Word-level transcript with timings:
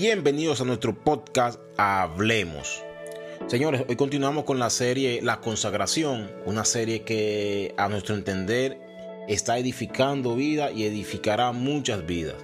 Bienvenidos 0.00 0.60
a 0.60 0.64
nuestro 0.64 0.94
podcast 0.94 1.58
Hablemos. 1.76 2.84
Señores, 3.48 3.82
hoy 3.88 3.96
continuamos 3.96 4.44
con 4.44 4.60
la 4.60 4.70
serie 4.70 5.20
La 5.22 5.40
consagración, 5.40 6.30
una 6.46 6.64
serie 6.64 7.02
que 7.02 7.74
a 7.76 7.88
nuestro 7.88 8.14
entender 8.14 8.78
está 9.26 9.58
edificando 9.58 10.36
vida 10.36 10.70
y 10.70 10.84
edificará 10.84 11.50
muchas 11.50 12.06
vidas. 12.06 12.36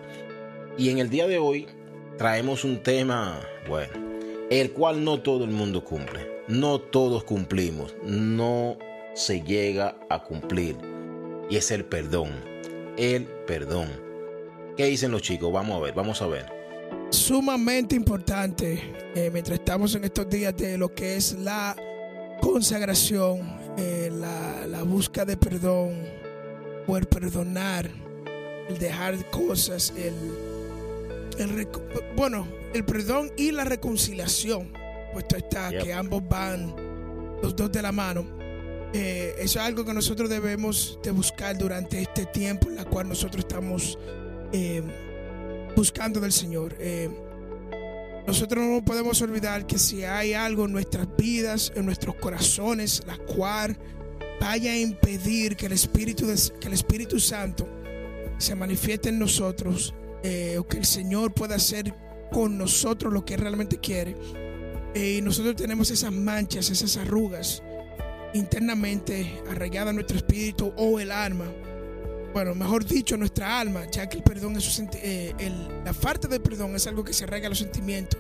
Y 0.77 0.91
en 0.91 0.99
el 0.99 1.11
día 1.11 1.29
de 1.29 1.39
hoy 1.39 1.69
traemos 2.19 2.65
un 2.65 2.83
tema, 2.83 3.41
bueno, 3.69 3.93
el 4.51 4.73
cual 4.73 5.05
no 5.05 5.21
todo 5.21 5.45
el 5.45 5.51
mundo 5.53 5.85
cumple, 5.85 6.27
no 6.49 6.81
todos 6.81 7.23
cumplimos, 7.23 7.95
no 8.03 8.79
se 9.15 9.43
llega 9.43 9.97
a 10.11 10.25
cumplir. 10.25 10.75
Y 11.49 11.55
es 11.55 11.71
el 11.71 11.85
perdón, 11.85 12.33
el 12.97 13.27
perdón. 13.47 13.91
¿Qué 14.77 14.87
dicen 14.87 15.13
los 15.13 15.23
chicos? 15.23 15.53
Vamos 15.53 15.77
a 15.77 15.85
ver, 15.85 15.95
vamos 15.95 16.21
a 16.21 16.27
ver 16.27 16.64
sumamente 17.15 17.95
importante 17.95 18.93
eh, 19.15 19.31
mientras 19.33 19.59
estamos 19.59 19.95
en 19.95 20.05
estos 20.05 20.29
días 20.29 20.57
de 20.57 20.77
lo 20.77 20.95
que 20.95 21.17
es 21.17 21.35
la 21.39 21.77
consagración, 22.41 23.41
eh, 23.79 24.11
la, 24.13 24.67
la 24.67 24.83
búsqueda 24.83 25.25
de 25.25 25.37
perdón, 25.37 26.05
poder 26.87 27.09
perdonar, 27.09 27.89
el 28.69 28.79
dejar 28.79 29.31
cosas, 29.31 29.93
el, 29.97 30.15
el 31.39 31.69
bueno, 32.17 32.47
el 32.73 32.85
perdón 32.85 33.31
y 33.37 33.53
la 33.53 33.65
reconciliación, 33.65 34.73
puesto 35.13 35.37
está 35.37 35.71
que 35.71 35.93
ambos 35.93 36.23
van 36.29 36.75
los 37.43 37.55
dos 37.55 37.71
de 37.71 37.83
la 37.83 37.93
mano. 37.93 38.27
Eh, 38.93 39.35
eso 39.39 39.59
es 39.59 39.65
algo 39.65 39.85
que 39.85 39.93
nosotros 39.93 40.31
debemos 40.31 40.99
de 41.03 41.11
buscar 41.11 41.59
durante 41.59 42.01
este 42.01 42.27
tiempo 42.27 42.69
en 42.69 42.77
la 42.77 42.85
cual 42.85 43.09
nosotros 43.09 43.45
estamos 43.45 43.99
buscando 45.77 46.21
del 46.21 46.33
Señor. 46.33 46.77
Eh, 46.79 47.11
nosotros 48.27 48.65
no 48.65 48.85
podemos 48.85 49.21
olvidar 49.21 49.67
que 49.67 49.79
si 49.79 50.03
hay 50.05 50.33
algo 50.33 50.65
en 50.65 50.73
nuestras 50.73 51.07
vidas, 51.17 51.73
en 51.75 51.85
nuestros 51.85 52.15
corazones, 52.17 53.03
la 53.07 53.19
cual 53.19 53.77
vaya 54.41 54.73
a 54.73 54.79
impedir 54.79 55.57
que 55.57 55.67
el 55.67 55.73
Espíritu, 55.73 56.27
que 56.61 56.69
el 56.69 56.73
Espíritu 56.73 57.21
Santo 57.21 57.69
se 58.39 58.55
manifieste 58.55 59.11
en 59.11 59.19
nosotros, 59.19 59.95
eh, 60.23 60.57
o 60.59 60.67
que 60.67 60.79
el 60.79 60.87
Señor 60.87 61.35
pueda 61.35 61.57
hacer 61.57 61.95
con 62.33 62.57
nosotros 62.57 63.13
lo 63.13 63.25
que 63.25 63.37
realmente 63.37 63.79
quiere. 63.79 64.17
Eh, 64.95 65.17
y 65.19 65.23
nosotros 65.23 65.57
tenemos 65.57 65.91
esas 65.91 66.13
manchas, 66.13 66.71
esas 66.71 66.97
arrugas 66.97 67.63
internamente 68.33 69.41
arraigadas 69.49 69.91
en 69.91 69.97
nuestro 69.97 70.17
espíritu 70.17 70.73
o 70.77 70.99
el 70.99 71.13
alma 71.13 71.47
bueno, 72.35 72.53
mejor 72.57 72.85
dicho, 72.85 73.17
nuestra 73.17 73.61
alma, 73.61 73.89
ya 73.89 74.09
que 74.09 74.17
el 74.17 74.25
perdón 74.25 74.57
es 74.57 74.83
eh, 74.95 75.33
la 75.85 75.95
falta 75.95 76.27
de 76.27 76.41
perdón 76.41 76.75
es 76.75 76.85
algo 76.89 77.05
que 77.05 77.13
se 77.13 77.23
arraiga 77.23 77.47
a 77.47 77.51
los 77.51 77.61
sentimientos, 77.61 78.19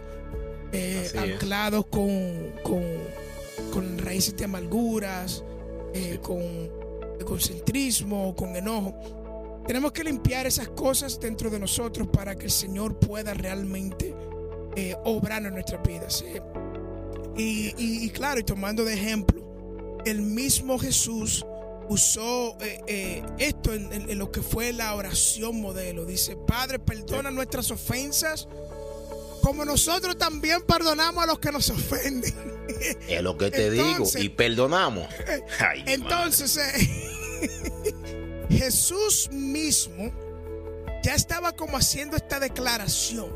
eh, 0.70 1.10
anclados 1.18 1.86
con, 1.86 2.52
con, 2.62 3.98
raíces 3.98 4.36
de 4.36 4.44
amarguras, 4.44 5.42
eh, 5.92 6.20
con 6.22 6.40
egocentrismo, 7.18 8.36
con 8.36 8.54
enojo. 8.54 8.94
Tenemos 9.66 9.90
que 9.90 10.04
limpiar 10.04 10.46
esas 10.46 10.68
cosas 10.68 11.18
dentro 11.18 11.50
de 11.50 11.58
nosotros 11.58 12.06
para 12.06 12.36
que 12.36 12.44
el 12.44 12.52
Señor 12.52 12.96
pueda 13.00 13.34
realmente 13.34 14.14
obrar 15.04 15.44
en 15.44 15.54
nuestras 15.54 15.82
vidas. 15.82 16.24
Y, 17.36 17.74
y 17.76 18.08
claro, 18.10 18.38
y 18.38 18.44
tomando 18.44 18.84
de 18.84 18.94
ejemplo, 18.94 19.42
el 20.04 20.22
mismo 20.22 20.78
Jesús 20.78 21.44
usó 21.88 22.56
eh, 22.60 22.80
eh, 22.86 23.22
esto 23.38 23.74
en, 23.74 24.18
lo 24.18 24.30
que 24.30 24.42
fue 24.42 24.72
la 24.72 24.94
oración 24.94 25.60
modelo. 25.60 26.04
Dice, 26.04 26.36
Padre, 26.36 26.78
perdona 26.78 27.30
nuestras 27.30 27.70
ofensas, 27.70 28.48
como 29.42 29.64
nosotros 29.64 30.16
también 30.16 30.62
perdonamos 30.62 31.22
a 31.22 31.26
los 31.26 31.38
que 31.38 31.52
nos 31.52 31.68
ofenden. 31.70 32.34
Es 33.08 33.22
lo 33.22 33.36
que 33.36 33.50
te 33.50 33.70
digo, 33.70 34.04
y 34.16 34.30
perdonamos. 34.30 35.06
entonces, 35.86 36.56
eh, 36.56 38.46
Jesús 38.50 39.28
mismo 39.30 40.10
ya 41.02 41.14
estaba 41.14 41.52
como 41.52 41.76
haciendo 41.76 42.16
esta 42.16 42.40
declaración, 42.40 43.30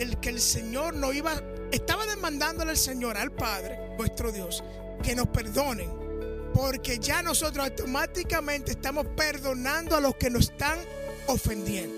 el 0.00 0.18
que 0.18 0.30
el 0.30 0.40
Señor 0.40 0.94
no 0.94 1.12
iba, 1.12 1.40
estaba 1.70 2.06
demandándole 2.06 2.72
al 2.72 2.76
Señor, 2.76 3.16
al 3.16 3.30
Padre, 3.32 3.78
nuestro 3.96 4.32
Dios, 4.32 4.64
que 5.02 5.14
nos 5.14 5.28
perdonen 5.28 6.05
porque 6.56 6.98
ya 6.98 7.20
nosotros 7.20 7.66
automáticamente 7.66 8.70
estamos 8.70 9.06
perdonando 9.14 9.94
a 9.94 10.00
los 10.00 10.16
que 10.16 10.30
nos 10.30 10.50
están 10.50 10.78
ofendiendo. 11.26 11.94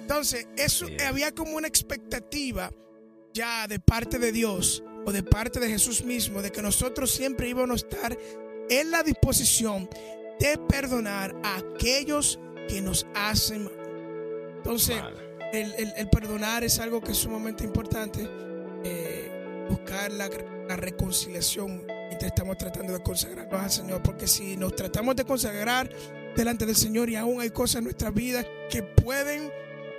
Entonces, 0.00 0.48
eso 0.56 0.86
había 1.06 1.34
como 1.34 1.58
una 1.58 1.68
expectativa 1.68 2.72
ya 3.34 3.68
de 3.68 3.78
parte 3.78 4.18
de 4.18 4.32
Dios 4.32 4.82
o 5.04 5.12
de 5.12 5.22
parte 5.22 5.60
de 5.60 5.68
Jesús 5.68 6.02
mismo, 6.02 6.40
de 6.40 6.50
que 6.50 6.62
nosotros 6.62 7.10
siempre 7.10 7.50
íbamos 7.50 7.82
a 7.82 7.86
estar 7.86 8.18
en 8.70 8.90
la 8.90 9.02
disposición 9.02 9.88
de 10.38 10.56
perdonar 10.56 11.36
a 11.44 11.58
aquellos 11.58 12.40
que 12.68 12.80
nos 12.80 13.06
hacen 13.14 13.64
mal. 13.64 13.74
Entonces, 14.56 14.96
el, 15.52 16.08
perdonar 16.08 16.64
es 16.64 16.78
algo 16.78 17.02
que 17.02 17.12
es 17.12 17.18
sumamente 17.18 17.64
importante. 17.64 18.26
Eh, 18.82 19.66
buscar 19.68 20.10
la, 20.10 20.30
la 20.66 20.76
reconciliación 20.76 21.99
estamos 22.18 22.56
tratando 22.58 22.92
de 22.92 23.00
consagrarnos 23.02 23.60
al 23.60 23.70
Señor. 23.70 24.02
Porque 24.02 24.26
si 24.26 24.56
nos 24.56 24.74
tratamos 24.74 25.16
de 25.16 25.24
consagrar 25.24 25.90
delante 26.36 26.66
del 26.66 26.76
Señor 26.76 27.10
y 27.10 27.16
aún 27.16 27.40
hay 27.40 27.50
cosas 27.50 27.76
en 27.76 27.84
nuestras 27.84 28.14
vidas 28.14 28.46
que 28.70 28.82
pueden 28.82 29.50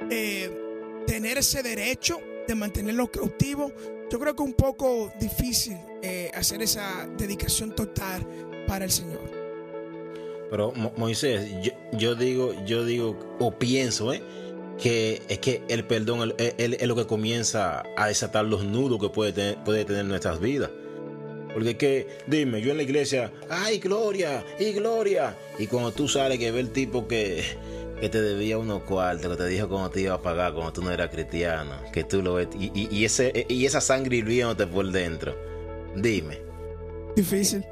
eh, 0.10 0.52
tener 1.08 1.38
ese 1.38 1.64
derecho 1.64 2.20
de 2.48 2.56
mantenerlos 2.56 3.10
cautivos, 3.10 3.72
yo 4.10 4.20
creo 4.20 4.36
que 4.36 4.44
es 4.44 4.50
un 4.50 4.56
poco 4.56 5.12
difícil 5.20 5.78
eh, 6.02 6.32
hacer 6.34 6.62
esa 6.62 7.08
dedicación 7.18 7.74
total 7.74 8.26
para 8.68 8.86
el 8.86 8.92
Señor. 8.92 9.22
Pero 10.50 10.74
Moisés, 10.98 11.50
yo, 11.94 12.16
digo, 12.16 12.54
yo 12.66 12.84
digo 12.84 13.38
o 13.40 13.52
pienso, 13.52 14.12
¿eh? 14.12 14.22
que 14.78 15.22
es 15.30 15.40
que 15.40 15.64
el 15.70 15.86
perdón 15.86 16.34
es, 16.38 16.88
lo 16.88 16.96
que 16.96 17.08
comienza 17.08 17.84
a 17.96 18.08
desatar 18.08 18.46
los 18.46 18.66
nudos 18.66 19.00
que 19.00 19.10
puede 19.10 19.56
puede 19.64 19.86
tener 19.86 20.06
nuestras 20.06 20.42
vidas. 20.42 20.70
Porque 21.54 21.78
que, 21.78 22.08
dime, 22.28 22.62
yo 22.62 22.72
en 22.72 22.78
la 22.78 22.84
iglesia, 22.84 23.32
ay, 23.50 23.80
gloria, 23.80 24.44
y 24.60 24.72
gloria. 24.72 25.36
Y 25.60 25.68
cuando 25.68 25.92
tú 25.92 26.08
sales 26.08 26.40
que 26.40 26.52
ve 26.52 26.60
el 26.60 26.72
tipo 26.72 27.08
que, 27.08 27.44
que 28.00 28.10
te 28.10 28.22
debía 28.22 28.58
unos 28.58 28.84
cuartos, 28.84 29.30
que 29.30 29.44
te 29.44 29.50
dijo 29.50 29.68
cómo 29.68 29.90
te 29.90 30.02
iba 30.02 30.16
a 30.16 30.22
pagar 30.22 30.54
cuando 30.54 30.74
tú 30.74 30.82
no 30.82 30.92
eras 30.92 31.10
cristiano, 31.10 31.74
que 31.92 32.04
tú 32.04 32.22
lo 32.22 32.36
ves, 32.36 32.48
y, 32.58 32.72
y, 32.90 33.06
ese, 33.06 33.46
y 33.50 33.66
esa 33.66 33.82
sangre 33.82 34.18
hirviéndote 34.18 34.68
por 34.68 34.90
dentro. 34.92 35.36
Dime. 35.96 36.40
Difícil. 37.16 37.66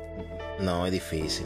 No, 0.60 0.86
es 0.86 0.92
difícil. 0.92 1.46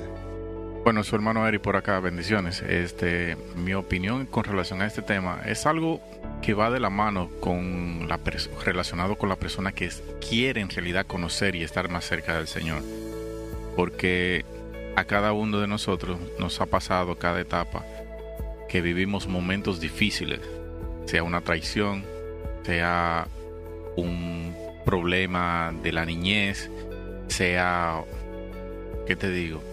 Bueno, 0.83 1.01
su 1.05 1.15
hermano 1.15 1.47
Eri 1.47 1.59
por 1.59 1.77
acá, 1.77 2.01
bendiciones. 2.01 2.61
Este, 2.61 3.37
mi 3.55 3.73
opinión 3.73 4.25
con 4.25 4.43
relación 4.43 4.81
a 4.81 4.85
este 4.85 5.01
tema 5.01 5.39
es 5.45 5.65
algo 5.65 6.01
que 6.41 6.53
va 6.53 6.69
de 6.69 6.81
la 6.81 6.89
mano 6.89 7.29
con 7.39 8.09
la 8.09 8.19
relacionado 8.65 9.15
con 9.15 9.29
la 9.29 9.37
persona 9.37 9.71
que 9.71 9.89
quiere 10.19 10.59
en 10.59 10.69
realidad 10.69 11.05
conocer 11.05 11.55
y 11.55 11.63
estar 11.63 11.89
más 11.89 12.03
cerca 12.03 12.35
del 12.35 12.47
Señor. 12.47 12.81
Porque 13.77 14.43
a 14.97 15.05
cada 15.05 15.31
uno 15.31 15.61
de 15.61 15.67
nosotros 15.67 16.19
nos 16.37 16.59
ha 16.59 16.65
pasado 16.65 17.17
cada 17.17 17.39
etapa 17.39 17.85
que 18.67 18.81
vivimos 18.81 19.25
momentos 19.25 19.79
difíciles, 19.79 20.41
sea 21.05 21.23
una 21.23 21.39
traición, 21.39 22.03
sea 22.63 23.29
un 23.95 24.53
problema 24.83 25.73
de 25.81 25.93
la 25.93 26.03
niñez, 26.03 26.69
sea, 27.29 28.03
¿qué 29.07 29.15
te 29.15 29.29
digo? 29.29 29.63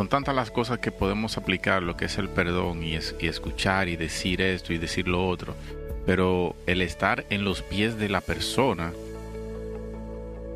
Son 0.00 0.08
tantas 0.08 0.34
las 0.34 0.50
cosas 0.50 0.78
que 0.78 0.90
podemos 0.90 1.36
aplicar 1.36 1.82
lo 1.82 1.94
que 1.94 2.06
es 2.06 2.16
el 2.16 2.30
perdón 2.30 2.82
y, 2.82 2.94
es, 2.94 3.14
y 3.20 3.26
escuchar 3.26 3.86
y 3.86 3.96
decir 3.96 4.40
esto 4.40 4.72
y 4.72 4.78
decir 4.78 5.06
lo 5.06 5.28
otro 5.28 5.54
pero 6.06 6.56
el 6.66 6.80
estar 6.80 7.26
en 7.28 7.44
los 7.44 7.60
pies 7.60 7.98
de 7.98 8.08
la 8.08 8.22
persona, 8.22 8.94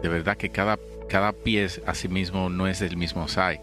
de 0.03 0.09
verdad 0.09 0.39
que 0.39 0.49
cada, 0.49 0.79
cada 1.09 1.33
pie 1.33 1.69
a 1.87 1.95
sí 1.95 2.09
mismo 2.09 2.49
no 2.49 2.67
es 2.67 2.81
el 2.81 2.97
mismo 2.97 3.29
SAI. 3.29 3.61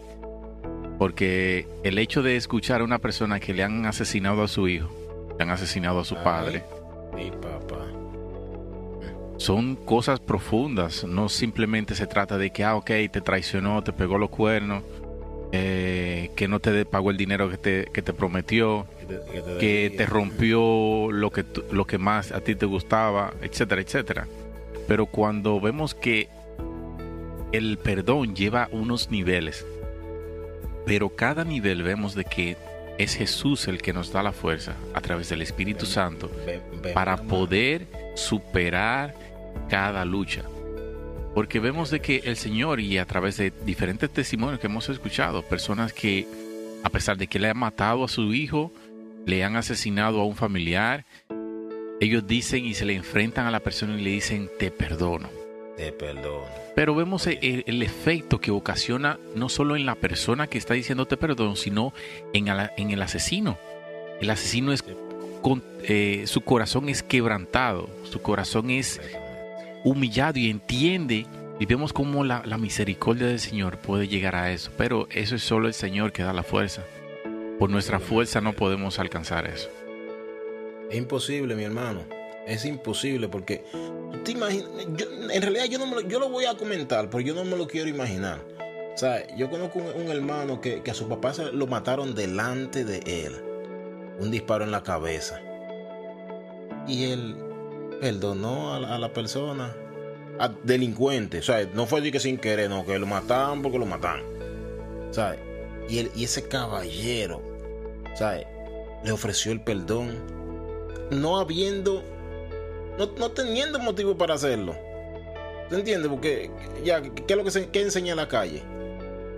Porque 0.98 1.66
el 1.82 1.98
hecho 1.98 2.22
de 2.22 2.36
escuchar 2.36 2.80
a 2.80 2.84
una 2.84 2.98
persona 2.98 3.40
que 3.40 3.52
le 3.52 3.64
han 3.64 3.84
asesinado 3.84 4.42
a 4.42 4.48
su 4.48 4.68
hijo, 4.68 4.88
le 5.36 5.42
han 5.42 5.50
asesinado 5.50 5.98
a 5.98 6.04
su 6.04 6.14
padre, 6.14 6.62
papá. 7.42 7.88
son 9.36 9.74
cosas 9.74 10.20
profundas. 10.20 11.04
No 11.04 11.28
simplemente 11.28 11.96
se 11.96 12.06
trata 12.06 12.38
de 12.38 12.50
que, 12.50 12.62
ah, 12.62 12.76
ok, 12.76 12.90
te 13.10 13.20
traicionó, 13.20 13.82
te 13.82 13.92
pegó 13.92 14.16
los 14.16 14.30
cuernos, 14.30 14.84
eh, 15.52 16.30
que 16.34 16.48
no 16.48 16.60
te 16.60 16.84
pagó 16.86 17.10
el 17.10 17.18
dinero 17.18 17.50
que 17.50 17.58
te, 17.58 17.84
que 17.92 18.00
te 18.00 18.14
prometió, 18.14 18.86
que 19.60 19.92
te, 19.94 20.06
rompió 20.06 21.12
lo 21.12 21.30
que, 21.30 21.44
lo 21.70 21.86
que 21.86 21.98
más 21.98 22.32
a 22.32 22.40
ti 22.40 22.54
te 22.54 22.64
gustaba, 22.64 23.34
etcétera, 23.42 23.82
etcétera. 23.82 24.26
Pero 24.88 25.06
cuando 25.06 25.60
vemos 25.60 25.94
que 25.94 26.28
el 27.52 27.76
perdón 27.76 28.34
lleva 28.34 28.68
unos 28.72 29.10
niveles, 29.10 29.66
pero 30.86 31.10
cada 31.10 31.44
nivel 31.44 31.82
vemos 31.82 32.14
de 32.14 32.24
que 32.24 32.56
es 32.98 33.14
Jesús 33.14 33.68
el 33.68 33.82
que 33.82 33.92
nos 33.92 34.10
da 34.10 34.22
la 34.22 34.32
fuerza 34.32 34.74
a 34.94 35.00
través 35.00 35.28
del 35.28 35.42
Espíritu 35.42 35.86
Santo 35.86 36.30
para 36.94 37.16
poder 37.16 37.86
superar 38.14 39.14
cada 39.68 40.04
lucha. 40.04 40.44
Porque 41.34 41.60
vemos 41.60 41.90
de 41.90 42.00
que 42.00 42.22
el 42.24 42.36
Señor 42.36 42.80
y 42.80 42.98
a 42.98 43.06
través 43.06 43.38
de 43.38 43.52
diferentes 43.64 44.10
testimonios 44.10 44.60
que 44.60 44.66
hemos 44.66 44.88
escuchado, 44.88 45.42
personas 45.42 45.92
que 45.92 46.26
a 46.82 46.90
pesar 46.90 47.16
de 47.16 47.26
que 47.26 47.38
le 47.38 47.48
han 47.48 47.58
matado 47.58 48.04
a 48.04 48.08
su 48.08 48.34
hijo, 48.34 48.72
le 49.24 49.44
han 49.44 49.56
asesinado 49.56 50.20
a 50.20 50.24
un 50.24 50.36
familiar, 50.36 51.06
ellos 52.00 52.26
dicen 52.26 52.64
y 52.66 52.74
se 52.74 52.84
le 52.84 52.94
enfrentan 52.94 53.46
a 53.46 53.50
la 53.50 53.60
persona 53.60 53.98
y 53.98 54.02
le 54.02 54.10
dicen, 54.10 54.50
te 54.58 54.70
perdono. 54.70 55.28
Te 55.76 55.92
perdono. 55.92 56.44
Pero 56.74 56.94
vemos 56.94 57.26
el, 57.26 57.82
efecto 57.82 58.40
que 58.40 58.50
ocasiona 58.50 59.18
no 59.34 59.48
solo 59.48 59.76
en 59.76 59.86
la 59.86 59.94
persona 59.94 60.48
que 60.48 60.58
está 60.58 60.74
diciendo 60.74 61.06
te 61.06 61.16
perdono, 61.16 61.56
sino 61.56 61.94
en, 62.32 62.48
en 62.48 62.90
el 62.90 63.00
asesino. 63.00 63.58
El 64.20 64.30
asesino 64.30 64.72
es, 64.72 64.84
con, 65.40 65.62
eh, 65.84 66.24
su 66.26 66.42
corazón 66.42 66.88
es 66.88 67.02
quebrantado, 67.02 67.88
su 68.04 68.20
corazón 68.20 68.70
es 68.70 69.00
humillado 69.84 70.38
y 70.38 70.50
entiende 70.50 71.26
y 71.58 71.66
vemos 71.66 71.92
cómo 71.92 72.24
la, 72.24 72.42
la, 72.44 72.58
misericordia 72.58 73.26
del 73.26 73.38
Señor 73.38 73.78
puede 73.78 74.08
llegar 74.08 74.34
a 74.34 74.50
eso. 74.50 74.70
Pero 74.76 75.06
eso 75.10 75.36
es 75.36 75.42
solo 75.42 75.68
el 75.68 75.74
Señor 75.74 76.12
que 76.12 76.22
da 76.22 76.32
la 76.32 76.42
fuerza. 76.42 76.82
Por 77.58 77.70
nuestra 77.70 78.00
fuerza 78.00 78.40
no 78.40 78.52
podemos 78.52 78.98
alcanzar 78.98 79.46
eso. 79.46 79.68
Es 80.90 80.96
imposible, 80.96 81.54
mi 81.54 81.62
hermano. 81.62 82.00
Es 82.46 82.64
imposible 82.64 83.28
porque 83.28 83.64
te 84.24 84.32
en 84.32 85.42
realidad 85.42 85.64
yo 85.66 85.78
no 85.78 85.86
lo, 85.86 86.00
yo 86.00 86.18
lo 86.18 86.28
voy 86.28 86.44
a 86.44 86.56
comentar, 86.56 87.08
pero 87.08 87.20
yo 87.20 87.34
no 87.34 87.44
me 87.44 87.56
lo 87.56 87.68
quiero 87.68 87.88
imaginar. 87.88 88.40
O 88.94 89.36
yo 89.36 89.48
conozco 89.48 89.78
un, 89.78 90.08
hermano 90.10 90.60
que, 90.60 90.82
a 90.88 90.94
su 90.94 91.08
papá 91.08 91.32
lo 91.52 91.66
mataron 91.66 92.14
delante 92.14 92.84
de 92.84 92.98
él. 93.26 93.32
Un 94.18 94.30
disparo 94.30 94.64
en 94.64 94.70
la 94.70 94.82
cabeza. 94.82 95.40
Y 96.86 97.04
él 97.04 97.36
perdonó 98.02 98.74
a, 98.74 98.98
la 98.98 99.12
persona, 99.12 99.76
a 100.40 100.48
delincuente. 100.64 101.38
O 101.38 101.42
sea, 101.42 101.64
no 101.72 101.86
fue 101.86 102.00
de 102.00 102.10
que 102.10 102.18
sin 102.18 102.36
querer, 102.36 102.68
no, 102.68 102.84
que 102.84 102.98
lo 102.98 103.06
mataron 103.06 103.62
porque 103.62 103.78
lo 103.78 103.86
mataron. 103.86 104.24
Sea, 105.12 105.36
y, 105.88 106.10
y 106.16 106.24
ese 106.24 106.48
caballero, 106.48 107.40
sea, 108.16 108.42
le 109.04 109.12
ofreció 109.12 109.52
el 109.52 109.60
perdón, 109.60 110.18
no 111.12 111.38
habiendo, 111.38 112.02
no, 112.98 113.30
teniendo 113.30 113.78
motivo 113.78 114.18
para 114.18 114.34
hacerlo. 114.34 114.74
¿Te 115.70 115.76
entiendes? 115.76 116.10
Porque 116.10 116.50
ya, 116.82 117.00
¿qué 117.00 117.24
es 117.28 117.36
lo 117.36 117.44
que, 117.44 117.52
se, 117.52 117.68
que 117.68 117.82
enseña 117.82 118.16
la 118.16 118.26
calle? 118.26 118.64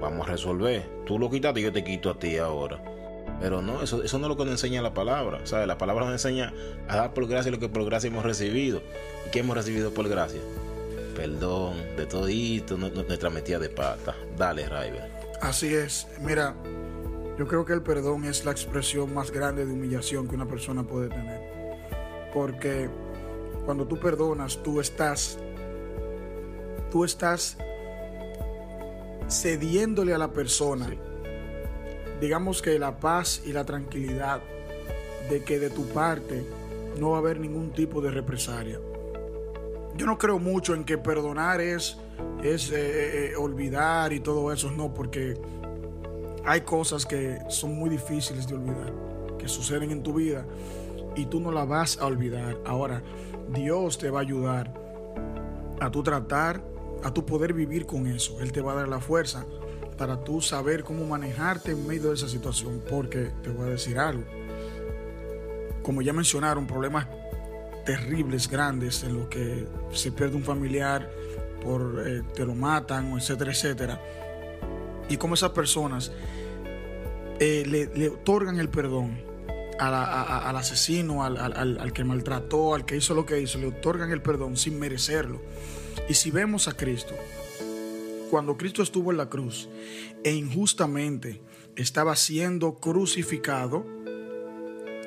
Vamos 0.00 0.26
a 0.26 0.30
resolver. 0.30 0.88
Tú 1.04 1.18
lo 1.18 1.28
quitaste 1.28 1.60
y 1.60 1.64
yo 1.64 1.72
te 1.72 1.84
quito 1.84 2.08
a 2.08 2.18
ti 2.18 2.38
ahora. 2.38 2.82
Pero 3.40 3.62
no, 3.62 3.82
eso, 3.82 4.02
eso 4.02 4.18
no 4.18 4.26
es 4.26 4.28
lo 4.28 4.36
que 4.36 4.44
nos 4.44 4.52
enseña 4.52 4.82
la 4.82 4.94
palabra. 4.94 5.40
¿sabes? 5.44 5.66
La 5.66 5.78
palabra 5.78 6.04
nos 6.04 6.12
enseña 6.12 6.52
a 6.88 6.96
dar 6.96 7.14
por 7.14 7.26
gracia 7.26 7.50
lo 7.50 7.58
que 7.58 7.68
por 7.68 7.84
gracia 7.84 8.08
hemos 8.08 8.24
recibido. 8.24 8.82
¿Y 9.26 9.30
qué 9.30 9.40
hemos 9.40 9.56
recibido 9.56 9.92
por 9.92 10.08
gracia? 10.08 10.40
Perdón 11.14 11.76
de 11.96 12.06
todito, 12.06 12.76
nuestra 12.76 13.30
metida 13.30 13.58
de 13.58 13.68
pata. 13.68 14.14
Dale, 14.36 14.68
Raiber. 14.68 15.10
Así 15.40 15.74
es. 15.74 16.08
Mira, 16.20 16.54
yo 17.38 17.46
creo 17.46 17.64
que 17.64 17.72
el 17.72 17.82
perdón 17.82 18.24
es 18.24 18.44
la 18.44 18.52
expresión 18.52 19.12
más 19.12 19.30
grande 19.30 19.66
de 19.66 19.72
humillación 19.72 20.28
que 20.28 20.34
una 20.34 20.46
persona 20.46 20.82
puede 20.84 21.08
tener. 21.08 21.40
Porque 22.32 22.88
cuando 23.64 23.86
tú 23.86 23.98
perdonas, 23.98 24.62
tú 24.62 24.80
estás, 24.80 25.38
tú 26.90 27.04
estás 27.04 27.56
cediéndole 29.28 30.14
a 30.14 30.18
la 30.18 30.32
persona 30.32 30.88
digamos 32.24 32.62
que 32.62 32.78
la 32.78 33.00
paz 33.00 33.42
y 33.44 33.52
la 33.52 33.66
tranquilidad 33.66 34.40
de 35.28 35.44
que 35.44 35.58
de 35.58 35.68
tu 35.68 35.84
parte 35.88 36.42
no 36.98 37.10
va 37.10 37.16
a 37.16 37.20
haber 37.20 37.38
ningún 37.38 37.70
tipo 37.70 38.00
de 38.00 38.10
represalia. 38.10 38.80
Yo 39.94 40.06
no 40.06 40.16
creo 40.16 40.38
mucho 40.38 40.74
en 40.74 40.84
que 40.84 40.96
perdonar 40.96 41.60
es, 41.60 41.98
es 42.42 42.70
eh, 42.70 42.76
eh, 42.76 43.30
eh, 43.32 43.36
olvidar 43.36 44.14
y 44.14 44.20
todo 44.20 44.50
eso, 44.54 44.70
no, 44.70 44.94
porque 44.94 45.38
hay 46.46 46.62
cosas 46.62 47.04
que 47.04 47.40
son 47.50 47.74
muy 47.74 47.90
difíciles 47.90 48.48
de 48.48 48.54
olvidar, 48.54 48.94
que 49.38 49.46
suceden 49.46 49.90
en 49.90 50.02
tu 50.02 50.14
vida 50.14 50.46
y 51.16 51.26
tú 51.26 51.40
no 51.40 51.52
las 51.52 51.68
vas 51.68 51.98
a 51.98 52.06
olvidar. 52.06 52.56
Ahora, 52.64 53.02
Dios 53.50 53.98
te 53.98 54.08
va 54.08 54.20
a 54.20 54.22
ayudar 54.22 54.72
a 55.78 55.90
tu 55.90 56.02
tratar, 56.02 56.64
a 57.02 57.12
tu 57.12 57.26
poder 57.26 57.52
vivir 57.52 57.84
con 57.84 58.06
eso. 58.06 58.40
Él 58.40 58.50
te 58.50 58.62
va 58.62 58.72
a 58.72 58.76
dar 58.76 58.88
la 58.88 59.00
fuerza 59.00 59.44
para 59.96 60.22
tú 60.22 60.40
saber 60.40 60.84
cómo 60.84 61.04
manejarte 61.06 61.72
en 61.72 61.86
medio 61.86 62.08
de 62.08 62.14
esa 62.14 62.28
situación. 62.28 62.82
Porque 62.88 63.30
te 63.42 63.50
voy 63.50 63.68
a 63.68 63.70
decir 63.70 63.98
algo. 63.98 64.24
Como 65.82 66.02
ya 66.02 66.12
mencionaron, 66.12 66.66
problemas 66.66 67.06
terribles, 67.84 68.48
grandes, 68.48 69.04
en 69.04 69.14
los 69.14 69.28
que 69.28 69.66
se 69.92 70.10
pierde 70.12 70.36
un 70.36 70.42
familiar, 70.42 71.10
por 71.62 72.02
eh, 72.06 72.22
te 72.34 72.44
lo 72.44 72.54
matan, 72.54 73.12
etcétera, 73.12 73.52
etcétera. 73.52 74.00
Y 75.08 75.16
como 75.16 75.34
esas 75.34 75.50
personas 75.50 76.12
eh, 77.40 77.90
le, 77.94 78.08
otorgan 78.08 78.58
el 78.58 78.68
perdón 78.68 79.20
al 79.78 80.56
asesino, 80.56 81.24
al, 81.24 81.36
al, 81.36 81.92
que 81.92 82.04
maltrató, 82.04 82.74
al 82.74 82.84
que 82.84 82.96
hizo 82.96 83.12
lo 83.12 83.26
que 83.26 83.40
hizo, 83.40 83.58
le 83.58 83.66
otorgan 83.66 84.12
el 84.12 84.22
perdón 84.22 84.56
sin 84.56 84.78
merecerlo. 84.78 85.42
Y 86.08 86.14
si 86.14 86.30
vemos 86.30 86.68
a 86.68 86.72
Cristo, 86.72 87.14
cuando 88.30 88.56
Cristo 88.56 88.82
estuvo 88.82 89.10
en 89.10 89.16
la 89.16 89.28
cruz 89.28 89.68
e 90.22 90.32
injustamente 90.32 91.40
estaba 91.76 92.16
siendo 92.16 92.74
crucificado, 92.74 93.84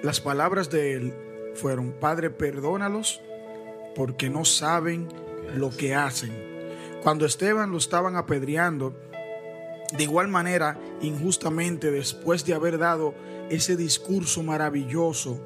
las 0.04 0.22
palabras 0.22 0.70
de 0.70 0.94
él 0.94 1.14
fueron, 1.56 1.94
Padre, 2.00 2.30
perdónalos 2.30 3.22
porque 3.96 4.30
no 4.30 4.46
saben 4.46 5.08
lo 5.56 5.70
que 5.70 5.96
hacen. 5.96 6.32
Cuando 7.02 7.26
Esteban 7.26 7.72
lo 7.72 7.78
estaban 7.78 8.16
apedreando, 8.16 8.96
de 9.96 10.04
igual 10.04 10.28
manera, 10.28 10.80
injustamente, 11.02 11.92
después 11.92 12.46
de 12.46 12.54
haber 12.54 12.78
dado 12.78 13.16
ese 13.50 13.78
discurso 13.78 14.44
maravilloso 14.44 15.42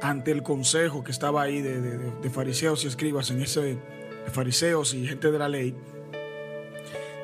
ante 0.00 0.30
el 0.30 0.42
consejo 0.42 1.04
que 1.04 1.10
estaba 1.10 1.42
ahí 1.42 1.60
de, 1.60 2.30
fariseos 2.30 2.84
y 2.84 2.88
escribas, 2.88 3.30
en 3.30 3.42
ese 3.42 3.60
de 3.60 3.78
fariseos 4.32 4.94
y 4.94 5.06
gente 5.06 5.30
de 5.30 5.38
la 5.38 5.48
ley, 5.48 5.74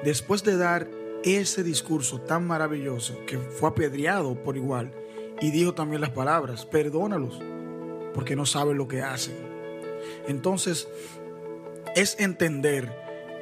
después 0.05 0.43
de 0.45 0.57
dar 0.57 0.89
ese 1.23 1.63
discurso 1.63 2.21
tan 2.21 2.47
maravilloso 2.47 3.19
que 3.27 3.39
fue 3.39 3.69
apedreado 3.69 4.35
por 4.43 4.57
igual 4.57 4.93
y 5.41 5.51
dijo 5.51 5.75
también 5.75 6.01
las 6.01 6.11
palabras, 6.11 6.65
perdónalos, 6.65 7.41
porque 8.15 8.37
no 8.37 8.47
saben 8.47 8.79
lo 8.79 8.89
que 8.89 9.03
hacen. 9.03 9.35
Entonces, 10.29 10.89
es 11.95 12.19
entender 12.21 12.93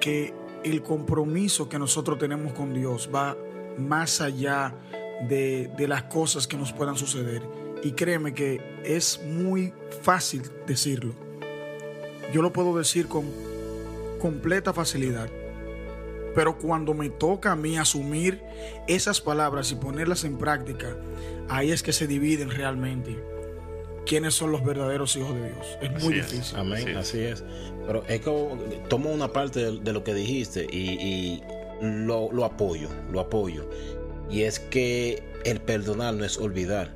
que 0.01 0.35
el 0.65 0.83
compromiso 0.83 1.69
que 1.69 1.79
nosotros 1.79 2.19
tenemos 2.19 2.53
con 2.53 2.73
Dios 2.73 3.11
va 3.15 3.37
más 3.77 4.21
allá 4.21 4.75
de, 5.29 5.71
de 5.77 5.89
las 5.89 6.05
cosas 6.05 6.47
que 6.47 6.57
nos 6.57 6.73
puedan 6.73 6.97
suceder. 6.97 7.43
Y 7.83 7.93
créeme 7.93 8.33
que 8.33 8.81
es 8.83 9.21
muy 9.25 9.75
fácil 10.03 10.43
decirlo. 10.67 11.13
Yo 12.33 12.41
lo 12.41 12.53
puedo 12.53 12.77
decir 12.77 13.09
con 13.09 13.31
completa 14.19 14.73
facilidad 14.73 15.29
pero 16.35 16.59
cuando 16.59 16.95
me 16.95 17.11
toca 17.11 17.53
a 17.53 17.57
mí 17.57 17.77
asumir 17.77 18.43
esas 18.89 19.21
palabras 19.21 19.71
y 19.73 19.77
ponerlas 19.77 20.25
en 20.25 20.37
práctica, 20.37 20.97
ahí 21.49 21.71
es 21.71 21.83
que 21.83 21.93
se 21.93 22.07
dividen 22.07 22.51
realmente 22.51 23.23
quiénes 24.07 24.35
son 24.35 24.53
los 24.53 24.65
verdaderos 24.65 25.17
hijos 25.17 25.35
de 25.35 25.53
Dios. 25.53 25.79
Es 25.81 26.03
muy 26.03 26.15
difícil. 26.15 26.59
Amén, 26.59 26.97
así 26.97 27.21
es. 27.21 27.45
Pero 27.87 28.05
es 28.09 28.21
como 28.21 28.59
tomo 28.89 29.11
una 29.11 29.33
parte 29.33 29.73
de, 29.73 29.93
lo 29.93 30.05
que 30.05 30.15
dijiste 30.15 30.67
y, 30.71 31.43
lo, 31.81 32.31
lo, 32.33 32.45
apoyo, 32.45 32.89
lo 33.11 33.21
apoyo. 33.21 33.69
Y 34.31 34.43
es 34.43 34.59
que 34.59 35.23
el 35.45 35.61
perdonar 35.61 36.15
no 36.15 36.25
es 36.25 36.39
olvidar. 36.39 36.93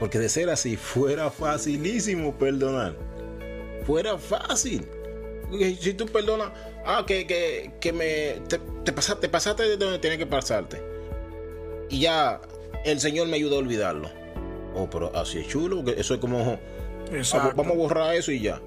Porque 0.00 0.18
de 0.18 0.28
ser 0.28 0.50
así, 0.50 0.76
fuera 0.76 1.30
facilísimo 1.30 2.34
perdonar. 2.36 2.96
Fuera 3.86 4.18
fácil. 4.18 4.86
Si 5.80 5.94
tú 5.94 6.06
perdonas, 6.06 6.50
ah, 6.84 7.04
que, 7.06 7.26
que, 7.26 7.72
que 7.80 7.92
me, 7.92 8.40
te, 8.48 8.92
pasaste, 8.92 9.28
pasaste 9.28 9.62
de 9.64 9.76
donde 9.76 9.98
tienes 9.98 10.18
que 10.18 10.26
pasarte. 10.26 10.82
Y 11.90 12.00
ya 12.00 12.40
el 12.84 13.00
Señor 13.00 13.28
me 13.28 13.36
ayudó 13.36 13.56
a 13.56 13.58
olvidarlo. 13.58 14.10
Oh, 14.74 14.88
pero 14.90 15.14
así 15.16 15.38
es 15.38 15.48
chulo, 15.48 15.76
porque 15.84 16.00
eso 16.00 16.14
es 16.14 16.20
como, 16.20 16.58
vamos 17.56 17.72
a 17.72 17.76
borrar 17.76 18.14
eso 18.14 18.32
y 18.32 18.40
ya. 18.40 18.60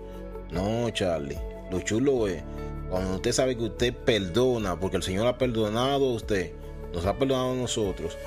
No, 0.51 0.89
Charlie, 0.91 1.37
lo 1.69 1.81
chulo 1.81 2.27
es 2.27 2.41
cuando 2.89 3.15
usted 3.15 3.33
sabe 3.33 3.57
que 3.57 3.65
usted 3.65 3.93
perdona, 3.93 4.79
porque 4.79 4.97
el 4.97 5.03
Señor 5.03 5.27
ha 5.27 5.37
perdonado 5.37 6.05
a 6.05 6.13
usted, 6.13 6.53
nos 6.93 7.05
ha 7.05 7.17
perdonado 7.17 7.51
a 7.51 7.55
nosotros, 7.55 8.17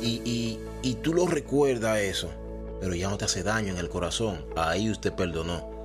y, 0.00 0.20
y, 0.24 0.60
y 0.82 0.94
tú 0.94 1.12
lo 1.12 1.26
recuerdas 1.26 1.98
eso, 1.98 2.30
pero 2.80 2.94
ya 2.94 3.08
no 3.08 3.18
te 3.18 3.24
hace 3.24 3.42
daño 3.42 3.72
en 3.72 3.78
el 3.78 3.88
corazón, 3.88 4.44
ahí 4.54 4.90
usted 4.90 5.12
perdonó. 5.12 5.75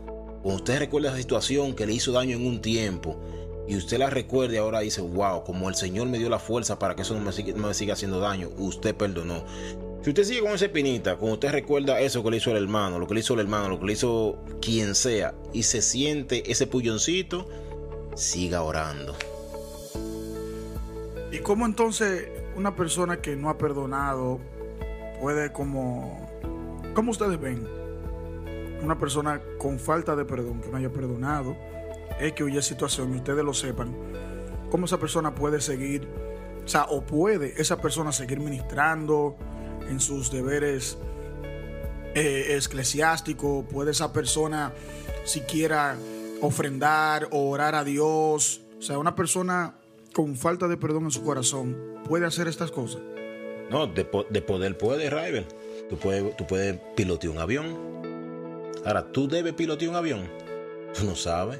Cuando 0.41 0.63
usted 0.63 0.79
recuerda 0.79 1.09
esa 1.09 1.17
situación 1.17 1.75
que 1.75 1.85
le 1.85 1.93
hizo 1.93 2.11
daño 2.11 2.35
en 2.35 2.47
un 2.47 2.61
tiempo 2.61 3.15
y 3.67 3.75
usted 3.77 3.99
la 3.99 4.09
recuerde 4.09 4.57
ahora 4.57 4.79
dice, 4.79 5.01
wow, 5.01 5.43
como 5.43 5.69
el 5.69 5.75
Señor 5.75 6.07
me 6.07 6.17
dio 6.17 6.29
la 6.29 6.39
fuerza 6.39 6.79
para 6.79 6.95
que 6.95 7.03
eso 7.03 7.13
no 7.13 7.21
me 7.21 7.73
siga, 7.73 7.93
haciendo 7.93 8.19
daño, 8.19 8.49
usted 8.57 8.95
perdonó. 8.95 9.43
Si 10.01 10.09
usted 10.09 10.23
sigue 10.23 10.41
con 10.41 10.51
esa 10.51 10.65
espinita, 10.65 11.15
cuando 11.17 11.35
usted 11.35 11.51
recuerda 11.51 11.99
eso 11.99 12.23
que 12.23 12.31
le 12.31 12.37
hizo 12.37 12.49
el 12.49 12.57
hermano, 12.57 12.97
lo 12.97 13.07
que 13.07 13.13
le 13.13 13.19
hizo 13.19 13.35
el 13.35 13.41
hermano, 13.41 13.69
lo 13.69 13.79
que 13.79 13.85
le 13.85 13.93
hizo 13.93 14.39
quien 14.61 14.95
sea, 14.95 15.35
y 15.53 15.63
se 15.63 15.83
siente 15.83 16.51
ese 16.51 16.65
pulloncito, 16.65 17.47
siga 18.15 18.63
orando. 18.63 19.15
¿Y 21.31 21.37
cómo 21.39 21.67
entonces 21.67 22.29
una 22.57 22.75
persona 22.75 23.21
que 23.21 23.35
no 23.35 23.49
ha 23.49 23.57
perdonado 23.59 24.39
puede 25.21 25.53
como... 25.53 26.29
¿Cómo 26.95 27.11
ustedes 27.11 27.39
ven? 27.39 27.80
Una 28.81 28.97
persona 28.97 29.41
con 29.57 29.79
falta 29.79 30.15
de 30.15 30.25
perdón, 30.25 30.61
que 30.61 30.69
no 30.69 30.77
haya 30.77 30.89
perdonado, 30.89 31.55
es 32.19 32.33
que 32.33 32.43
huye 32.43 32.61
situación 32.61 33.13
y 33.13 33.17
ustedes 33.17 33.43
lo 33.43 33.53
sepan, 33.53 33.95
¿cómo 34.69 34.85
esa 34.85 34.99
persona 34.99 35.35
puede 35.35 35.61
seguir, 35.61 36.07
o 36.63 36.67
sea, 36.67 36.85
o 36.85 37.01
puede 37.01 37.59
esa 37.61 37.81
persona 37.81 38.11
seguir 38.11 38.39
ministrando 38.39 39.37
en 39.89 39.99
sus 39.99 40.31
deberes 40.31 40.97
eh, 42.15 42.57
eclesiásticos? 42.57 43.65
¿Puede 43.65 43.91
esa 43.91 44.13
persona 44.13 44.73
siquiera 45.23 45.95
ofrendar 46.41 47.27
o 47.31 47.49
orar 47.49 47.75
a 47.75 47.83
Dios? 47.83 48.61
O 48.79 48.81
sea, 48.81 48.97
una 48.97 49.15
persona 49.15 49.75
con 50.13 50.35
falta 50.35 50.67
de 50.67 50.77
perdón 50.77 51.05
en 51.05 51.11
su 51.11 51.23
corazón 51.23 51.77
puede 52.07 52.25
hacer 52.25 52.47
estas 52.47 52.71
cosas. 52.71 53.01
No, 53.69 53.87
de, 53.87 54.05
de 54.29 54.41
poder 54.41 54.77
puede, 54.77 55.09
Rival. 55.09 55.45
Tú 55.89 55.97
puedes, 55.97 56.35
tú 56.35 56.45
puedes 56.45 56.77
pilotear 56.95 57.31
un 57.31 57.39
avión. 57.39 58.00
Ahora, 58.85 59.11
¿tú 59.11 59.27
debes 59.27 59.53
pilotear 59.53 59.89
un 59.89 59.95
avión? 59.95 60.29
Tú 60.97 61.05
no 61.05 61.15
sabes. 61.15 61.59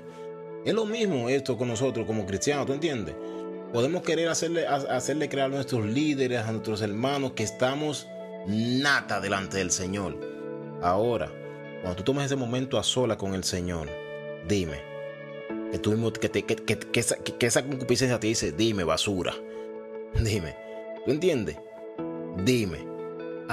Es 0.65 0.73
lo 0.73 0.85
mismo 0.85 1.29
esto 1.29 1.57
con 1.57 1.67
nosotros 1.67 2.05
como 2.05 2.25
cristianos, 2.25 2.65
¿tú 2.65 2.73
entiendes? 2.73 3.15
Podemos 3.73 4.03
querer 4.03 4.27
hacerle, 4.27 4.67
hacerle 4.67 5.29
creer 5.29 5.45
a 5.45 5.49
nuestros 5.49 5.85
líderes, 5.85 6.41
a 6.41 6.51
nuestros 6.51 6.81
hermanos, 6.81 7.31
que 7.31 7.43
estamos 7.43 8.07
nata 8.47 9.21
delante 9.21 9.57
del 9.57 9.71
Señor. 9.71 10.19
Ahora, 10.81 11.31
cuando 11.81 11.95
tú 11.95 12.03
tomes 12.03 12.25
ese 12.25 12.35
momento 12.35 12.77
a 12.77 12.83
sola 12.83 13.17
con 13.17 13.33
el 13.33 13.43
Señor, 13.43 13.87
dime, 14.47 14.81
que, 15.71 15.79
tú 15.79 16.13
que, 16.19 16.29
que, 16.29 16.55
que 17.37 17.45
esa 17.45 17.63
concupiscencia 17.63 18.19
te 18.19 18.27
dice, 18.27 18.51
dime 18.51 18.83
basura, 18.83 19.33
dime, 20.21 20.55
¿tú 21.05 21.11
entiendes? 21.11 21.57
Dime. 22.43 22.90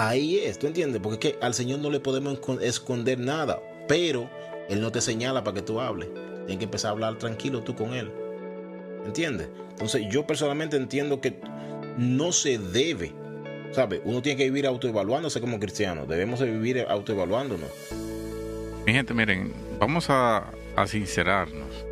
Ahí 0.01 0.39
es, 0.39 0.61
¿tú 0.61 0.69
entiendes? 0.69 1.01
Porque 1.03 1.29
es 1.31 1.35
que 1.35 1.45
al 1.45 1.55
Señor 1.55 1.81
no 1.81 1.91
le 1.91 1.99
podemos 1.99 2.39
esconder 2.63 3.19
nada, 3.19 3.61
pero 3.89 4.31
Él 4.69 4.81
no 4.81 4.93
te 4.93 5.01
señala 5.01 5.43
para 5.43 5.57
que 5.57 5.63
tú 5.63 5.81
hables. 5.81 6.09
Tienes 6.47 6.59
que 6.59 6.67
empezar 6.67 6.91
a 6.91 6.93
hablar 6.93 7.19
tranquilo 7.19 7.65
tú 7.65 7.75
con 7.75 7.95
Él. 7.95 8.09
¿Entiendes? 9.05 9.49
Entonces 9.71 10.07
yo 10.09 10.25
personalmente 10.25 10.77
entiendo 10.77 11.21
que 11.21 11.41
no 11.97 12.31
se 12.31 12.59
debe, 12.59 13.13
¿sabe? 13.73 14.01
Uno 14.05 14.23
tiene 14.23 14.37
que 14.37 14.45
vivir 14.45 14.69
autoevaluándose 14.69 15.41
como 15.41 15.59
cristiano. 15.59 16.07
Debemos 16.07 16.39
de 16.39 16.49
vivir 16.49 16.87
autoevaluándonos. 16.89 17.69
Mi 18.87 18.93
gente, 18.93 19.15
miren, 19.15 19.53
vamos 19.81 20.11
a, 20.11 20.53
a 20.77 20.87
sincerarnos. 20.87 21.85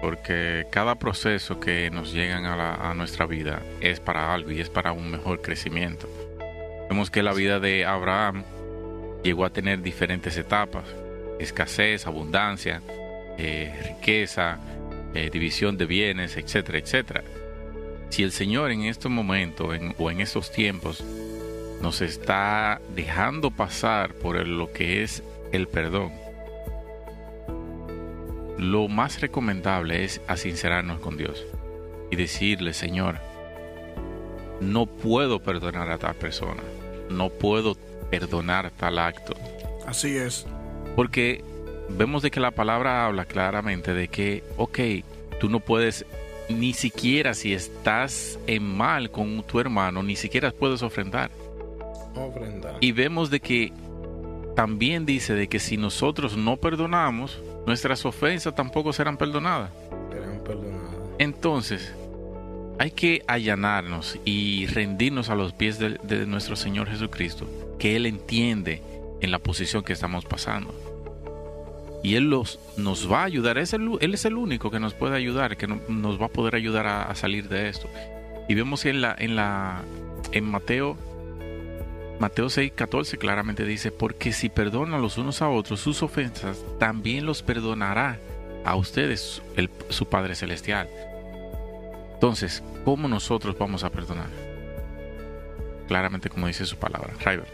Porque 0.00 0.64
cada 0.70 0.94
proceso 0.94 1.60
que 1.60 1.90
nos 1.90 2.14
llegan 2.14 2.46
a, 2.46 2.56
la, 2.56 2.74
a 2.76 2.94
nuestra 2.94 3.26
vida 3.26 3.60
es 3.82 4.00
para 4.00 4.32
algo 4.32 4.50
y 4.50 4.62
es 4.62 4.70
para 4.70 4.92
un 4.92 5.10
mejor 5.10 5.42
crecimiento. 5.42 6.08
Vemos 6.92 7.10
que 7.10 7.22
la 7.22 7.32
vida 7.32 7.58
de 7.58 7.86
Abraham 7.86 8.44
llegó 9.24 9.46
a 9.46 9.50
tener 9.50 9.80
diferentes 9.80 10.36
etapas, 10.36 10.84
escasez, 11.40 12.06
abundancia, 12.06 12.82
eh, 13.38 13.74
riqueza, 13.82 14.58
eh, 15.14 15.30
división 15.32 15.78
de 15.78 15.86
bienes, 15.86 16.36
etcétera, 16.36 16.76
etcétera. 16.76 17.24
Si 18.10 18.22
el 18.22 18.30
Señor 18.30 18.72
en 18.72 18.82
estos 18.82 19.10
momentos 19.10 19.74
en, 19.74 19.94
o 19.98 20.10
en 20.10 20.20
estos 20.20 20.52
tiempos 20.52 21.02
nos 21.80 22.02
está 22.02 22.78
dejando 22.94 23.50
pasar 23.50 24.12
por 24.12 24.46
lo 24.46 24.70
que 24.70 25.02
es 25.02 25.22
el 25.50 25.68
perdón, 25.68 26.12
lo 28.58 28.88
más 28.88 29.18
recomendable 29.22 30.04
es 30.04 30.20
asincerarnos 30.28 31.00
con 31.00 31.16
Dios 31.16 31.42
y 32.10 32.16
decirle, 32.16 32.74
Señor, 32.74 33.18
no 34.60 34.84
puedo 34.84 35.42
perdonar 35.42 35.90
a 35.90 35.96
tal 35.96 36.16
persona, 36.16 36.62
no 37.12 37.28
puedo 37.30 37.76
perdonar 38.10 38.70
tal 38.76 38.98
acto. 38.98 39.34
Así 39.86 40.16
es. 40.16 40.46
Porque 40.96 41.42
vemos 41.88 42.22
de 42.22 42.30
que 42.30 42.40
la 42.40 42.50
palabra 42.50 43.06
habla 43.06 43.24
claramente 43.24 43.94
de 43.94 44.08
que, 44.08 44.42
ok, 44.56 44.78
tú 45.40 45.48
no 45.48 45.60
puedes, 45.60 46.04
ni 46.48 46.72
siquiera 46.72 47.34
si 47.34 47.54
estás 47.54 48.38
en 48.46 48.62
mal 48.64 49.10
con 49.10 49.42
tu 49.44 49.60
hermano, 49.60 50.02
ni 50.02 50.16
siquiera 50.16 50.50
puedes 50.50 50.82
ofrendar. 50.82 51.30
Ofrendar. 52.14 52.76
Y 52.80 52.92
vemos 52.92 53.30
de 53.30 53.40
que 53.40 53.72
también 54.54 55.06
dice 55.06 55.34
de 55.34 55.48
que 55.48 55.58
si 55.58 55.76
nosotros 55.76 56.36
no 56.36 56.56
perdonamos, 56.56 57.40
nuestras 57.66 58.04
ofensas 58.04 58.54
tampoco 58.54 58.92
serán 58.92 59.16
perdonadas. 59.16 59.70
Serán 60.10 60.40
perdonadas. 60.44 60.94
Entonces, 61.18 61.94
hay 62.82 62.90
que 62.90 63.22
allanarnos 63.28 64.18
y 64.24 64.66
rendirnos 64.66 65.30
a 65.30 65.36
los 65.36 65.52
pies 65.52 65.78
de, 65.78 66.26
nuestro 66.26 66.56
Señor 66.56 66.88
Jesucristo, 66.88 67.48
que 67.78 67.94
Él 67.94 68.06
entiende 68.06 68.82
en 69.20 69.30
la 69.30 69.38
posición 69.38 69.84
que 69.84 69.92
estamos 69.92 70.24
pasando. 70.24 70.74
Y 72.02 72.16
Él 72.16 72.28
los, 72.28 72.58
nos 72.76 73.08
va 73.08 73.20
a 73.20 73.24
ayudar, 73.24 73.56
Él 73.56 74.14
es 74.14 74.24
el 74.24 74.36
único 74.36 74.72
que 74.72 74.80
nos 74.80 74.94
puede 74.94 75.14
ayudar, 75.14 75.56
que 75.56 75.68
no, 75.68 75.80
nos 75.86 76.20
va 76.20 76.26
a 76.26 76.30
poder 76.30 76.56
ayudar 76.56 76.88
a, 76.88 77.14
salir 77.14 77.48
de 77.48 77.68
esto. 77.68 77.88
Y 78.48 78.56
vemos 78.56 78.84
en 78.84 79.36
Mateo, 80.42 80.96
Mateo 82.18 82.50
6, 82.50 82.72
14 82.74 83.16
claramente 83.16 83.64
dice, 83.64 83.92
porque 83.92 84.32
si 84.32 84.48
perdonan 84.48 85.00
los 85.00 85.18
unos 85.18 85.40
a 85.40 85.48
otros 85.48 85.78
sus 85.78 86.02
ofensas, 86.02 86.64
también 86.80 87.26
los 87.26 87.44
perdonará 87.44 88.18
a 88.64 88.74
ustedes 88.74 89.40
el, 89.54 89.70
su 89.88 90.06
Padre 90.06 90.34
Celestial. 90.34 90.88
Entonces, 92.22 92.62
¿cómo 92.84 93.08
nosotros 93.08 93.56
vamos 93.58 93.82
a 93.82 93.90
perdonar? 93.90 94.28
Claramente 95.88 96.30
como 96.30 96.46
dice 96.46 96.64
su 96.64 96.76
palabra. 96.76 97.12
River. 97.18 97.48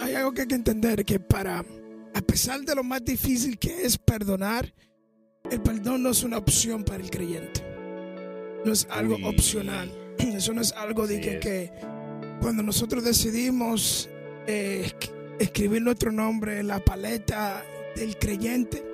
Hay 0.00 0.14
algo 0.14 0.32
que 0.32 0.42
hay 0.42 0.46
que 0.46 0.54
entender, 0.54 1.04
que 1.04 1.18
para, 1.18 1.64
a 2.14 2.20
pesar 2.20 2.60
de 2.60 2.72
lo 2.72 2.84
más 2.84 3.04
difícil 3.04 3.58
que 3.58 3.82
es 3.84 3.98
perdonar, 3.98 4.72
el 5.50 5.60
perdón 5.60 6.04
no 6.04 6.10
es 6.10 6.22
una 6.22 6.38
opción 6.38 6.84
para 6.84 7.02
el 7.02 7.10
creyente. 7.10 7.64
No 8.64 8.72
es 8.72 8.86
algo 8.88 9.16
Uy. 9.16 9.24
opcional. 9.24 9.90
Eso 10.18 10.52
no 10.52 10.60
es 10.60 10.70
algo 10.74 11.08
de 11.08 11.20
que, 11.20 11.40
que, 11.40 11.72
cuando 12.40 12.62
nosotros 12.62 13.02
decidimos 13.02 14.08
eh, 14.46 14.92
escribir 15.40 15.82
nuestro 15.82 16.12
nombre 16.12 16.60
en 16.60 16.68
la 16.68 16.78
paleta 16.78 17.60
del 17.96 18.16
creyente, 18.16 18.84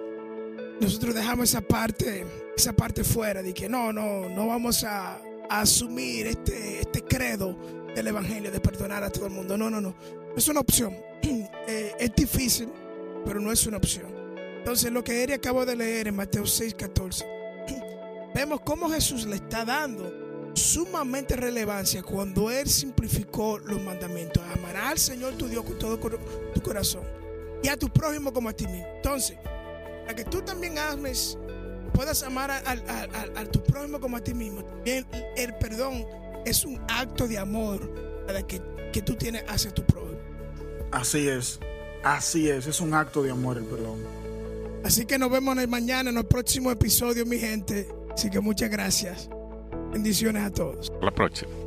nosotros 0.81 1.15
dejamos 1.15 1.51
esa 1.51 1.61
parte, 1.61 2.27
esa 2.57 2.73
parte 2.73 3.05
fuera 3.05 3.43
de 3.43 3.53
que 3.53 3.69
no, 3.69 3.93
no, 3.93 4.29
no 4.29 4.47
vamos 4.47 4.85
a, 4.85 5.21
asumir 5.51 6.29
este, 6.29 6.81
este 6.81 7.03
credo 7.03 7.57
del 7.95 8.07
evangelio 8.07 8.53
de 8.53 8.61
perdonar 8.61 9.03
a 9.03 9.11
todo 9.11 9.27
el 9.27 9.33
mundo. 9.33 9.59
No, 9.59 9.69
no, 9.69 9.81
no. 9.81 9.95
Es 10.37 10.49
una 10.49 10.61
opción. 10.61 10.97
Eh, 11.69 11.93
es 12.01 12.13
difícil, 12.17 12.69
pero 13.25 13.39
no 13.39 13.53
es 13.53 13.65
una 13.65 13.77
opción. 13.77 14.07
Entonces, 14.59 14.91
lo 14.91 15.05
que 15.05 15.23
Eri 15.23 15.35
acabó 15.35 15.65
de 15.65 15.77
leer 15.77 16.09
en 16.09 16.17
Mateo 16.17 16.45
6, 16.45 16.75
14, 16.75 17.25
vemos 18.35 18.61
cómo 18.63 18.91
Jesús 18.91 19.25
le 19.27 19.37
está 19.37 19.65
dando 19.65 20.51
sumamente 20.55 21.37
relevancia 21.37 22.03
cuando 22.03 22.51
Él 22.51 22.67
simplificó 22.67 23.59
los 23.59 23.81
mandamientos. 23.83 24.43
Amarás 24.53 24.91
al 24.91 24.99
Señor 24.99 25.35
tu 25.35 25.47
Dios 25.47 25.65
con 25.65 25.79
todo 25.79 25.97
tu 25.99 26.61
corazón 26.61 27.05
y 27.63 27.69
a 27.69 27.77
tu 27.77 27.89
prójimo 27.89 28.33
como 28.33 28.49
a 28.49 28.53
ti 28.53 28.67
mismo. 28.67 28.89
Entonces, 28.97 29.37
para 30.11 30.25
que 30.25 30.29
tú 30.29 30.43
también 30.43 30.77
ames, 30.77 31.39
puedas 31.95 32.25
amar 32.25 32.51
a, 32.51 32.59
a, 32.59 32.73
a, 32.73 33.41
a, 33.43 33.45
tu 33.45 33.63
prójimo 33.63 34.01
como 34.01 34.17
a 34.17 34.21
ti 34.21 34.35
mismo, 34.35 34.65
también 34.65 35.07
el 35.37 35.55
perdón 35.55 36.05
es 36.45 36.65
un 36.65 36.81
acto 36.89 37.29
de 37.29 37.39
amor 37.39 37.81
que, 38.49 38.61
que 38.93 39.03
tú 39.03 39.15
tienes 39.15 39.45
hacia 39.47 39.73
tu 39.73 39.85
prójimo. 39.85 40.19
Así 40.91 41.29
es, 41.29 41.61
así 42.03 42.51
es, 42.51 42.67
es 42.67 42.81
un 42.81 42.93
acto 42.93 43.23
de 43.23 43.31
amor 43.31 43.59
el 43.59 43.65
perdón. 43.67 44.01
Así 44.83 45.07
que 45.07 45.17
nos 45.17 45.31
vemos 45.31 45.55
mañana 45.69 46.11
en 46.11 46.17
el 46.17 46.27
próximo 46.27 46.73
episodio, 46.73 47.25
mi 47.25 47.39
gente. 47.39 47.87
Así 48.13 48.31
que 48.31 48.41
muchas 48.41 48.69
gracias. 48.69 49.29
Bendiciones 49.93 50.43
a 50.43 50.51
todos. 50.51 50.91
La 51.01 51.13
próxima. 51.13 51.60